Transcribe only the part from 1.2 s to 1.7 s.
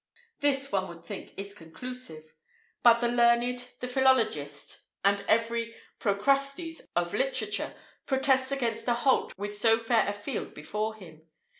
is